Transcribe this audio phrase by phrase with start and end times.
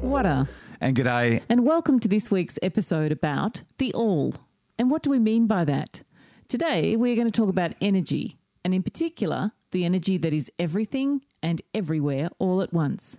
[0.00, 0.48] What a.
[0.80, 1.42] And g'day.
[1.50, 4.36] And welcome to this week's episode about the all.
[4.78, 6.02] And what do we mean by that?
[6.48, 11.20] Today, we're going to talk about energy, and in particular, the energy that is everything
[11.42, 13.18] and everywhere all at once.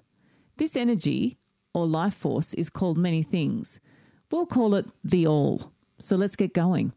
[0.58, 1.38] This energy,
[1.76, 3.80] or life force, is called many things.
[4.32, 5.74] We'll call it the all.
[6.00, 6.94] So let's get going.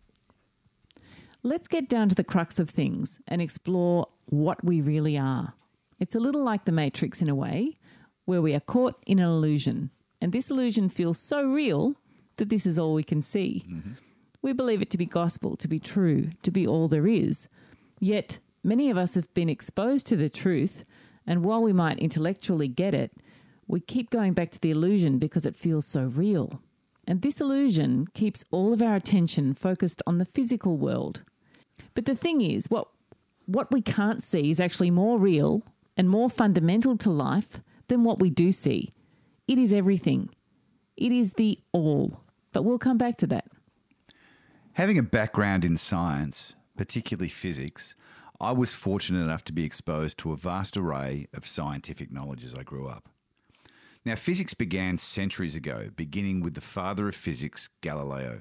[1.42, 5.52] Let's get down to the crux of things and explore what we really are.
[5.98, 7.76] It's a little like the Matrix in a way,
[8.24, 9.90] where we are caught in an illusion.
[10.20, 11.94] And this illusion feels so real
[12.36, 13.64] that this is all we can see.
[13.68, 13.92] Mm-hmm.
[14.40, 17.48] We believe it to be gospel, to be true, to be all there is.
[18.00, 20.84] Yet, many of us have been exposed to the truth,
[21.26, 23.12] and while we might intellectually get it,
[23.68, 26.60] we keep going back to the illusion because it feels so real.
[27.06, 31.22] And this illusion keeps all of our attention focused on the physical world.
[31.94, 32.88] But the thing is, what,
[33.46, 35.62] what we can't see is actually more real
[35.96, 37.60] and more fundamental to life
[37.92, 38.90] than what we do see.
[39.46, 40.30] It is everything,
[40.96, 42.22] it is the all.
[42.52, 43.46] But we'll come back to that.
[44.72, 47.94] Having a background in science, particularly physics,
[48.40, 52.54] I was fortunate enough to be exposed to a vast array of scientific knowledge as
[52.54, 53.10] I grew up.
[54.06, 58.40] Now, physics began centuries ago, beginning with the father of physics, Galileo,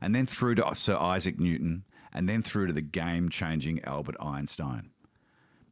[0.00, 4.16] and then through to Sir Isaac Newton, and then through to the game changing Albert
[4.20, 4.90] Einstein.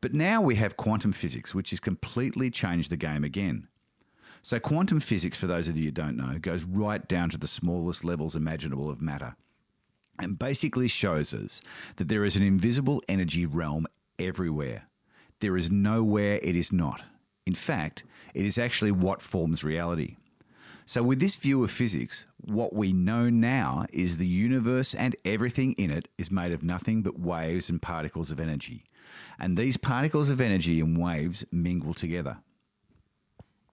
[0.04, 3.68] But now we have quantum physics, which has completely changed the game again.
[4.42, 7.46] So, quantum physics, for those of you who don't know, goes right down to the
[7.46, 9.34] smallest levels imaginable of matter
[10.18, 11.62] and basically shows us
[11.96, 13.86] that there is an invisible energy realm
[14.18, 14.88] everywhere.
[15.40, 17.02] There is nowhere it is not.
[17.46, 20.18] In fact, it is actually what forms reality.
[20.86, 25.72] So, with this view of physics, what we know now is the universe and everything
[25.72, 28.84] in it is made of nothing but waves and particles of energy.
[29.38, 32.38] And these particles of energy and waves mingle together.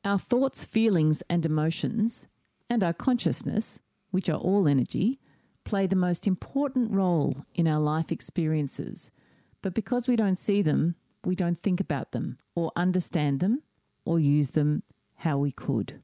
[0.05, 2.27] Our thoughts, feelings, and emotions,
[2.69, 3.79] and our consciousness,
[4.11, 5.19] which are all energy,
[5.65, 9.11] play the most important role in our life experiences.
[9.61, 10.95] But because we don't see them,
[11.25, 13.63] we don't think about them, or understand them,
[14.05, 14.83] or use them
[15.15, 16.01] how we could.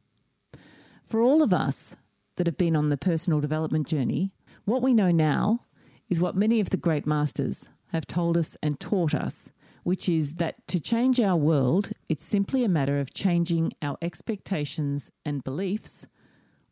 [1.07, 1.95] For all of us
[2.35, 4.34] that have been on the personal development journey,
[4.66, 5.62] what we know now
[6.09, 9.53] is what many of the great masters have told us and taught us,
[9.84, 15.09] which is that to change our world, it's simply a matter of changing our expectations
[15.23, 16.06] and beliefs,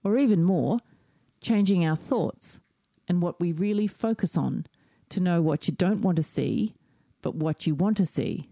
[0.03, 0.79] or even more,
[1.39, 2.59] changing our thoughts
[3.07, 4.65] and what we really focus on
[5.07, 6.75] to know what you don't want to see,
[7.21, 8.49] but what you want to see.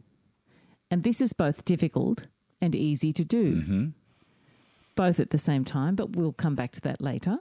[0.90, 2.28] And this is both difficult
[2.62, 3.56] and easy to do.
[3.56, 3.88] Mm-hmm.
[4.96, 7.40] Both at the same time, but we'll come back to that later.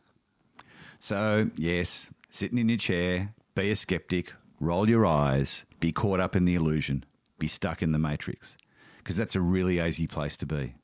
[0.98, 6.36] So, yes, sitting in your chair, be a skeptic, roll your eyes, be caught up
[6.36, 7.04] in the illusion,
[7.38, 8.56] be stuck in the matrix,
[8.98, 10.74] because that's a really easy place to be.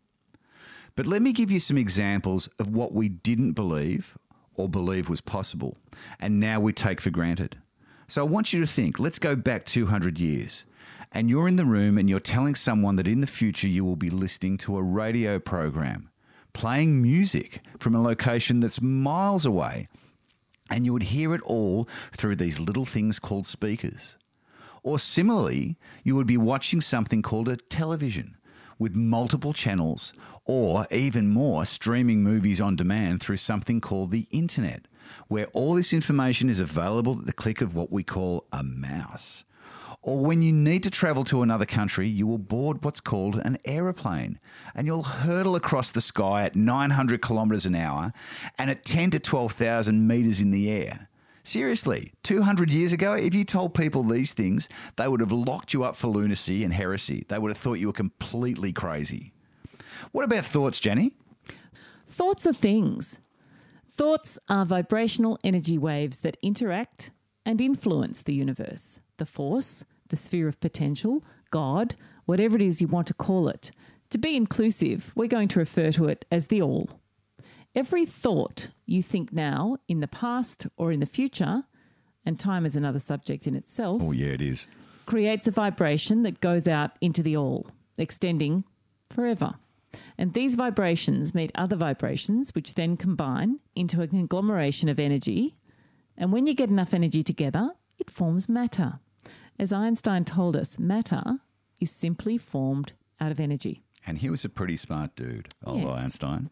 [0.96, 4.18] But let me give you some examples of what we didn't believe
[4.56, 5.76] or believe was possible,
[6.18, 7.56] and now we take for granted.
[8.08, 10.64] So I want you to think let's go back 200 years.
[11.12, 13.96] And you're in the room and you're telling someone that in the future you will
[13.96, 16.10] be listening to a radio program,
[16.58, 19.86] playing music from a location that's miles away,
[20.68, 24.16] and you would hear it all through these little things called speakers.
[24.82, 28.36] Or similarly, you would be watching something called a television
[28.76, 30.12] with multiple channels,
[30.46, 34.88] or even more, streaming movies on demand through something called the internet,
[35.28, 39.44] where all this information is available at the click of what we call a mouse.
[40.02, 43.58] Or when you need to travel to another country, you will board what's called an
[43.64, 44.38] aeroplane
[44.74, 48.12] and you'll hurtle across the sky at 900 kilometers an hour
[48.58, 51.08] and at 10 to 12,000 meters in the air.
[51.44, 55.82] Seriously, 200 years ago, if you told people these things, they would have locked you
[55.82, 57.24] up for lunacy and heresy.
[57.28, 59.32] They would have thought you were completely crazy.
[60.12, 61.12] What about thoughts, Jenny?
[62.06, 63.18] Thoughts are things.
[63.90, 67.10] Thoughts are vibrational energy waves that interact
[67.44, 71.94] and influence the universe, the force, the sphere of potential, God,
[72.24, 73.70] whatever it is you want to call it.
[74.10, 76.88] To be inclusive, we're going to refer to it as the all.
[77.74, 81.64] Every thought you think now, in the past, or in the future,
[82.24, 84.66] and time is another subject in itself, Oh, yeah, it is.
[85.06, 87.66] creates a vibration that goes out into the all,
[87.98, 88.64] extending
[89.10, 89.54] forever.
[90.16, 95.56] And these vibrations meet other vibrations, which then combine into a conglomeration of energy.
[96.16, 99.00] And when you get enough energy together, it forms matter.
[99.58, 101.40] As Einstein told us, matter
[101.80, 103.82] is simply formed out of energy.
[104.06, 106.00] And he was a pretty smart dude, old Yes.
[106.00, 106.50] Einstein.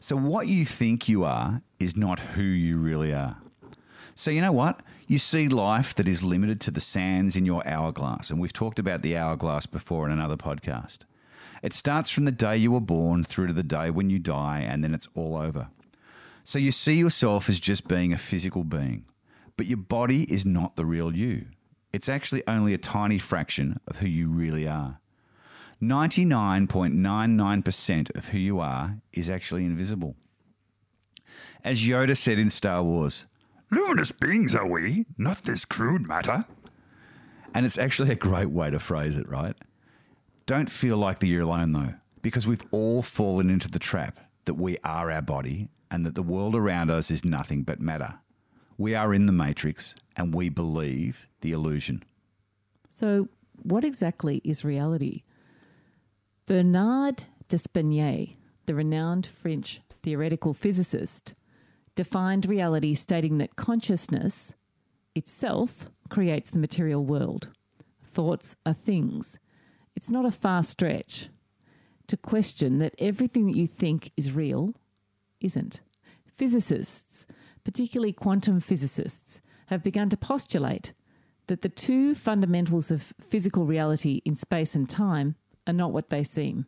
[0.00, 3.36] So, what you think you are is not who you really are.
[4.14, 4.82] So, you know what?
[5.06, 8.30] You see life that is limited to the sands in your hourglass.
[8.30, 11.00] And we've talked about the hourglass before in another podcast.
[11.62, 14.60] It starts from the day you were born through to the day when you die,
[14.60, 15.68] and then it's all over.
[16.44, 19.04] So you see yourself as just being a physical being,
[19.56, 21.46] but your body is not the real you.
[21.92, 25.00] It's actually only a tiny fraction of who you really are.
[25.82, 30.16] 99.99% of who you are is actually invisible.
[31.64, 33.26] As Yoda said in Star Wars,
[33.70, 36.44] Luminous beings are we, not this crude matter.
[37.54, 39.54] and it's actually a great way to phrase it, right?
[40.46, 44.54] Don't feel like that you're alone though, because we've all fallen into the trap that
[44.54, 48.18] we are our body and that the world around us is nothing but matter.
[48.78, 52.04] We are in the matrix and we believe the illusion.
[52.88, 53.28] So,
[53.62, 55.24] what exactly is reality?
[56.46, 58.36] Bernard d'Espagnat,
[58.66, 61.34] the renowned French theoretical physicist,
[61.96, 64.54] defined reality stating that consciousness
[65.16, 67.48] itself creates the material world.
[68.02, 69.40] Thoughts are things.
[69.96, 71.28] It's not a far stretch
[72.06, 74.74] to question that everything that you think is real
[75.40, 75.80] isn't.
[76.36, 77.26] Physicists,
[77.68, 80.94] particularly quantum physicists, have begun to postulate
[81.48, 85.34] that the two fundamentals of physical reality in space and time
[85.66, 86.64] are not what they seem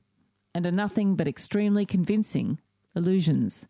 [0.54, 2.58] and are nothing but extremely convincing
[2.94, 3.66] illusions.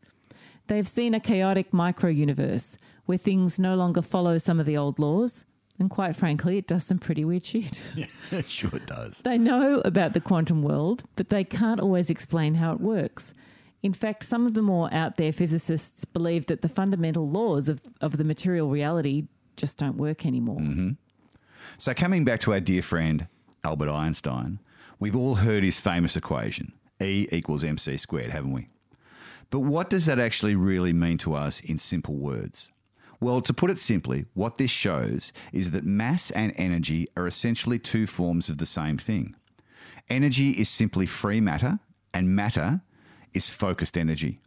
[0.67, 4.77] They have seen a chaotic micro universe where things no longer follow some of the
[4.77, 5.45] old laws,
[5.79, 7.93] and quite frankly, it does some pretty weird shit.
[8.33, 9.19] it sure does.
[9.19, 13.35] They know about the quantum world, but they can't always explain how it works.
[13.83, 17.81] In fact, some of the more out there physicists believe that the fundamental laws of,
[18.01, 19.25] of the material reality
[19.57, 20.61] just don't work anymore.
[20.61, 20.91] Mm-hmm.
[21.79, 23.27] So, coming back to our dear friend
[23.65, 24.59] Albert Einstein,
[24.99, 28.69] we've all heard his famous equation E equals mc squared, haven't we?
[29.51, 32.71] But what does that actually really mean to us in simple words?
[33.21, 37.79] Well, to put it simply, what this shows is that mass and energy are essentially
[37.79, 39.35] two forms of the same thing.
[40.09, 41.81] Energy is simply free matter,
[42.15, 42.81] and matter
[43.35, 44.39] is focused energy.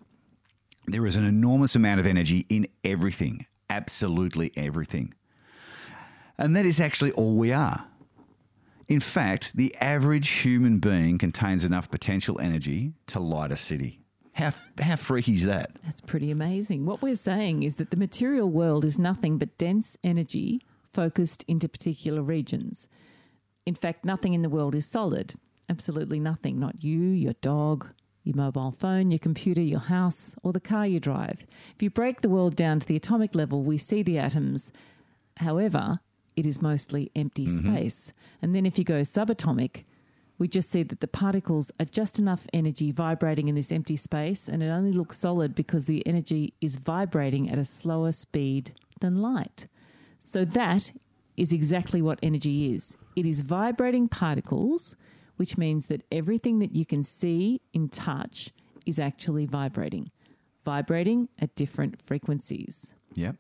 [0.86, 5.14] There is an enormous amount of energy in everything, absolutely everything.
[6.38, 7.86] And that is actually all we are.
[8.88, 14.02] In fact, the average human being contains enough potential energy to light a city.
[14.34, 15.72] How, how freaky is that?
[15.86, 16.86] That's pretty amazing.
[16.86, 21.70] What we're saying is that the material world is nothing but dense energy focused into
[21.70, 22.88] particular regions.
[23.66, 25.36] In fact, nothing in the world is solid.
[25.70, 26.60] Absolutely nothing.
[26.60, 27.90] Not you, your dog,
[28.24, 31.46] your mobile phone, your computer, your house, or the car you drive.
[31.76, 34.72] If you break the world down to the atomic level, we see the atoms.
[35.38, 36.00] However,
[36.36, 37.76] it is mostly empty mm-hmm.
[37.76, 38.14] space.
[38.42, 39.84] And then if you go subatomic,
[40.38, 44.48] we just see that the particles are just enough energy vibrating in this empty space,
[44.48, 49.22] and it only looks solid because the energy is vibrating at a slower speed than
[49.22, 49.68] light.
[50.20, 50.92] So that
[51.38, 54.96] is exactly what energy is it is vibrating particles,
[55.38, 58.52] which means that everything that you can see in touch
[58.86, 60.12] is actually vibrating,
[60.64, 62.92] vibrating at different frequencies.
[63.16, 63.36] Yep.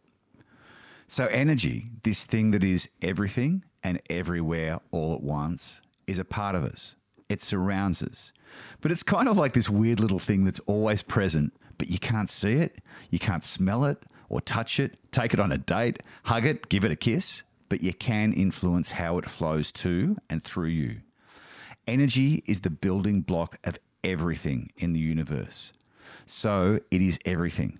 [1.07, 6.55] So, energy, this thing that is everything and everywhere all at once, is a part
[6.55, 6.95] of us.
[7.29, 8.33] It surrounds us.
[8.81, 12.29] But it's kind of like this weird little thing that's always present, but you can't
[12.29, 12.79] see it,
[13.09, 16.83] you can't smell it or touch it, take it on a date, hug it, give
[16.83, 20.97] it a kiss, but you can influence how it flows to and through you.
[21.87, 25.73] Energy is the building block of everything in the universe.
[26.25, 27.79] So it is everything.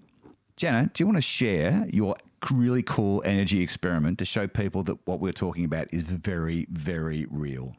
[0.58, 2.16] Jenna, do you want to share your
[2.52, 7.26] really cool energy experiment to show people that what we're talking about is very, very
[7.30, 7.76] real?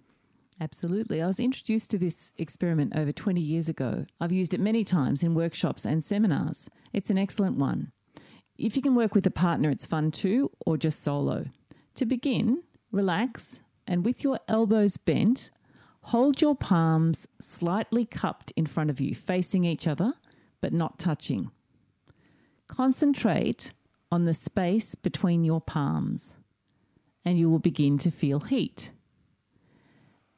[0.60, 1.20] Absolutely.
[1.20, 4.06] I was introduced to this experiment over 20 years ago.
[4.20, 6.70] I've used it many times in workshops and seminars.
[6.92, 7.92] It's an excellent one.
[8.56, 11.46] If you can work with a partner, it's fun too, or just solo.
[11.96, 12.62] To begin,
[12.92, 15.50] relax and with your elbows bent,
[16.04, 20.14] hold your palms slightly cupped in front of you, facing each other,
[20.60, 21.50] but not touching.
[22.68, 23.72] Concentrate
[24.12, 26.36] on the space between your palms,
[27.24, 28.92] and you will begin to feel heat.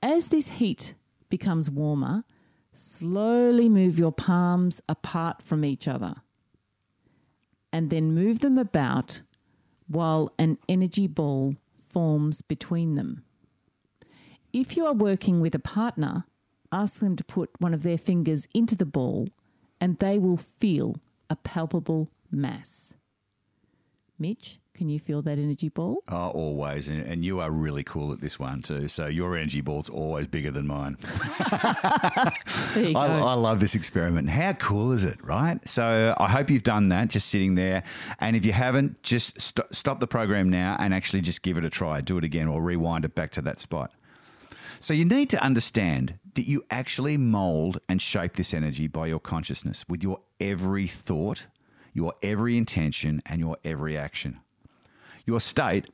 [0.03, 0.95] As this heat
[1.29, 2.25] becomes warmer,
[2.73, 6.17] slowly move your palms apart from each other
[7.73, 9.23] and then move them about
[9.89, 11.57] while an energy ball
[11.91, 13.26] forms between them.
[14.53, 16.25] If you are working with a partner,
[16.73, 19.29] ask them to put one of their fingers into the ball
[19.81, 20.97] and they will feel
[21.29, 22.95] a palpable mass.
[24.19, 26.03] Mitch, can you feel that energy ball?
[26.09, 26.89] Oh, always.
[26.89, 28.89] And, and you are really cool at this one too.
[28.89, 30.97] So your energy ball's always bigger than mine.
[32.75, 33.01] There you go.
[33.01, 34.29] I, I love this experiment.
[34.29, 35.59] How cool is it, right?
[35.67, 37.83] So I hope you've done that, just sitting there.
[38.21, 41.65] And if you haven't, just st- stop the program now and actually just give it
[41.65, 42.03] a try.
[42.03, 43.93] Do it again or rewind it back to that spot.
[44.81, 49.21] So you need to understand that you actually mold and shape this energy by your
[49.21, 51.47] consciousness with your every thought,
[51.93, 54.41] your every intention, and your every action.
[55.25, 55.87] Your state,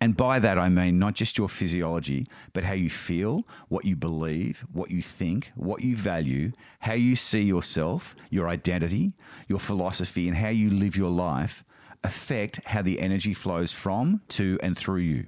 [0.00, 3.96] and by that I mean not just your physiology, but how you feel, what you
[3.96, 9.12] believe, what you think, what you value, how you see yourself, your identity,
[9.48, 11.64] your philosophy, and how you live your life
[12.04, 15.26] affect how the energy flows from, to, and through you.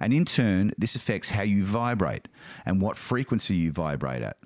[0.00, 2.28] And in turn, this affects how you vibrate
[2.64, 4.36] and what frequency you vibrate at.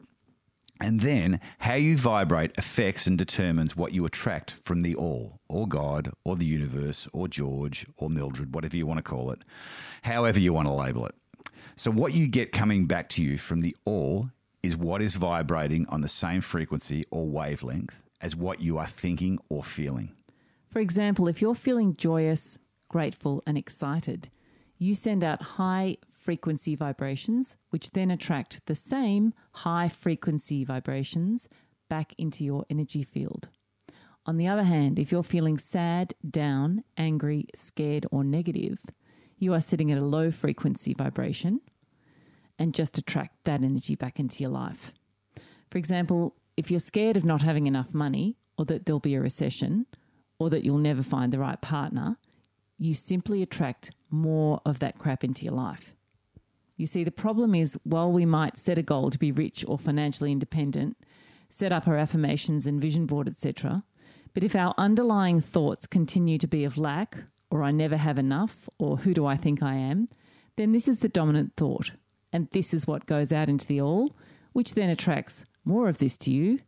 [0.80, 5.66] And then how you vibrate affects and determines what you attract from the all, or
[5.66, 9.44] God, or the universe, or George, or Mildred, whatever you want to call it,
[10.02, 11.14] however you want to label it.
[11.74, 14.30] So, what you get coming back to you from the all
[14.62, 19.38] is what is vibrating on the same frequency or wavelength as what you are thinking
[19.48, 20.12] or feeling.
[20.68, 22.58] For example, if you're feeling joyous,
[22.88, 24.30] grateful, and excited,
[24.78, 31.48] you send out high frequency vibrations, which then attract the same high frequency vibrations
[31.88, 33.48] back into your energy field.
[34.26, 38.78] On the other hand, if you're feeling sad, down, angry, scared, or negative,
[39.38, 41.60] you are sitting at a low frequency vibration
[42.58, 44.92] and just attract that energy back into your life.
[45.70, 49.20] For example, if you're scared of not having enough money, or that there'll be a
[49.20, 49.86] recession,
[50.38, 52.16] or that you'll never find the right partner,
[52.78, 55.94] you simply attract more of that crap into your life.
[56.76, 59.78] You see, the problem is while we might set a goal to be rich or
[59.78, 60.96] financially independent,
[61.50, 63.82] set up our affirmations and vision board, etc.,
[64.34, 67.16] but if our underlying thoughts continue to be of lack,
[67.50, 70.08] or I never have enough, or who do I think I am,
[70.56, 71.92] then this is the dominant thought.
[72.32, 74.14] And this is what goes out into the all,
[74.52, 76.60] which then attracts more of this to you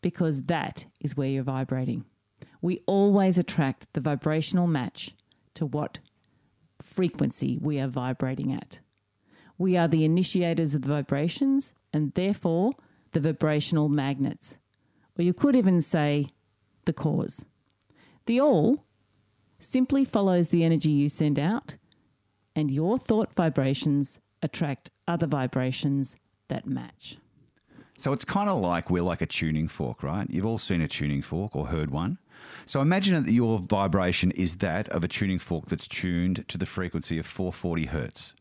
[0.00, 2.04] because that is where you're vibrating.
[2.60, 5.14] We always attract the vibrational match
[5.54, 5.98] to what
[6.80, 8.80] frequency we are vibrating at.
[9.58, 12.72] We are the initiators of the vibrations and therefore
[13.12, 14.58] the vibrational magnets.
[15.18, 16.28] Or you could even say
[16.84, 17.44] the cause.
[18.26, 18.84] The all
[19.58, 21.76] simply follows the energy you send out,
[22.56, 26.16] and your thought vibrations attract other vibrations
[26.48, 27.18] that match.
[28.02, 30.28] So it's kind of like we're like a tuning fork, right?
[30.28, 32.18] You've all seen a tuning fork or heard one.
[32.66, 36.66] So imagine that your vibration is that of a tuning fork that's tuned to the
[36.66, 38.34] frequency of 440 hertz.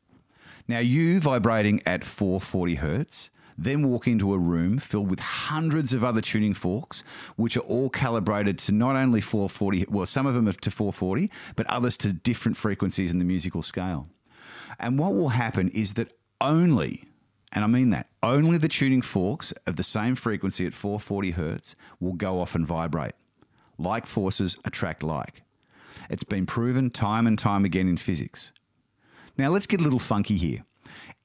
[0.68, 6.03] Now, you vibrating at 440 hertz, then walk into a room filled with hundreds of
[6.03, 7.03] other tuning forks,
[7.36, 11.30] which are all calibrated to not only 440, well, some of them are to 440,
[11.56, 14.08] but others to different frequencies in the musical scale.
[14.80, 17.06] And what will happen is that only,
[17.51, 21.75] and I mean that, only the tuning forks of the same frequency at 440 hertz
[22.00, 23.13] will go off and vibrate.
[23.77, 25.41] Like forces attract like.
[26.10, 28.53] It's been proven time and time again in physics.
[29.38, 30.63] Now, let's get a little funky here.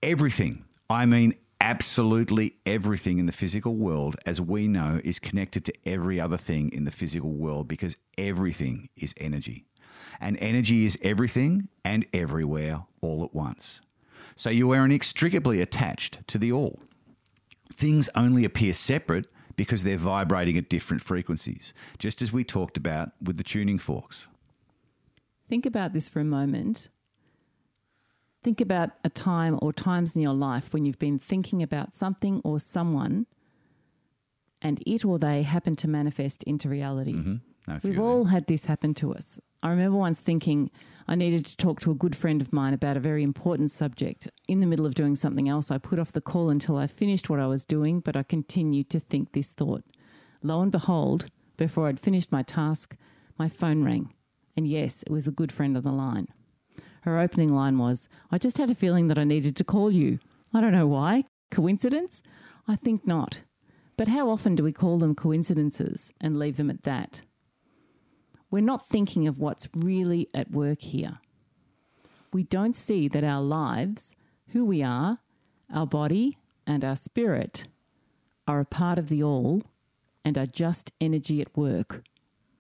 [0.03, 5.73] Everything, I mean absolutely everything in the physical world, as we know, is connected to
[5.85, 9.65] every other thing in the physical world because everything is energy.
[10.21, 13.81] And energy is everything and everywhere all at once.
[14.35, 16.81] So you are inextricably attached to the all.
[17.75, 23.13] Things only appear separate because they're vibrating at different frequencies, just as we talked about
[23.23, 24.29] with the tuning forks.
[25.49, 26.89] Think about this for a moment.
[28.43, 32.41] Think about a time or times in your life when you've been thinking about something
[32.45, 33.27] or someone
[34.63, 37.15] and it or they happen to manifest into reality.
[37.15, 37.35] Mm-hmm.
[37.67, 38.33] No, We've all them.
[38.33, 39.39] had this happen to us.
[39.63, 40.71] I remember once thinking
[41.09, 44.29] I needed to talk to a good friend of mine about a very important subject.
[44.47, 47.29] In the middle of doing something else, I put off the call until I finished
[47.29, 49.85] what I was doing, but I continued to think this thought.
[50.43, 52.97] Lo and behold, before I'd finished my task,
[53.39, 54.13] my phone rang.
[54.57, 56.29] And yes, it was a good friend on the line.
[57.03, 60.19] Her opening line was, I just had a feeling that I needed to call you.
[60.55, 61.25] I don't know why.
[61.51, 62.23] Coincidence?
[62.69, 63.43] I think not.
[63.97, 67.23] But how often do we call them coincidences and leave them at that?
[68.51, 71.19] We're not thinking of what's really at work here.
[72.33, 74.15] We don't see that our lives,
[74.49, 75.19] who we are,
[75.73, 77.67] our body, and our spirit
[78.47, 79.63] are a part of the all
[80.25, 82.03] and are just energy at work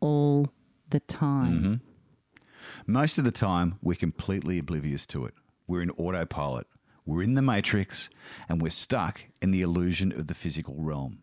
[0.00, 0.48] all
[0.90, 1.52] the time.
[1.52, 2.92] Mm-hmm.
[2.92, 5.34] Most of the time, we're completely oblivious to it.
[5.66, 6.66] We're in autopilot,
[7.04, 8.08] we're in the matrix,
[8.48, 11.18] and we're stuck in the illusion of the physical realm.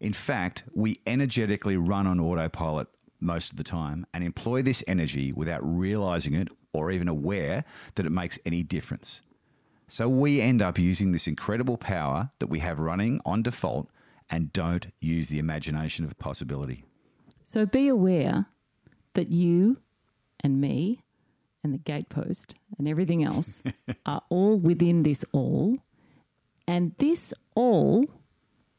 [0.00, 2.88] In fact, we energetically run on autopilot
[3.22, 7.64] most of the time and employ this energy without realizing it or even aware
[7.94, 9.22] that it makes any difference.
[9.88, 13.88] So we end up using this incredible power that we have running on default
[14.30, 16.84] and don't use the imagination of possibility.
[17.42, 18.46] So be aware
[19.14, 19.76] that you
[20.40, 21.02] and me
[21.62, 23.62] and the gatepost and everything else
[24.06, 25.76] are all within this all
[26.66, 28.06] And this all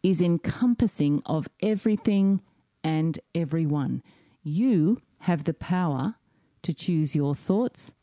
[0.02, 2.42] is encompassing of everything
[2.84, 4.04] and everyone.
[4.44, 6.16] You have the power
[6.64, 7.94] to choose your thoughts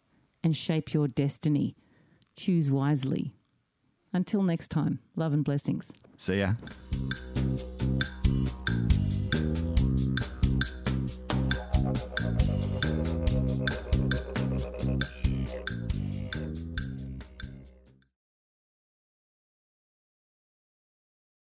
[0.43, 1.77] and shape your destiny.
[2.35, 3.35] Choose wisely.
[4.13, 5.93] Until next time, love and blessings.
[6.17, 6.55] See ya.